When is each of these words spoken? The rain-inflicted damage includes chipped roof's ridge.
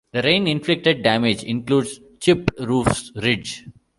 The 0.13 0.23
rain-inflicted 0.23 1.03
damage 1.03 1.43
includes 1.43 1.99
chipped 2.19 2.49
roof's 2.59 3.11
ridge. 3.17 3.67